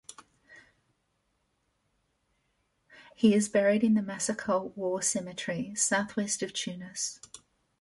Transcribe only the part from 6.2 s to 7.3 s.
of Tunis.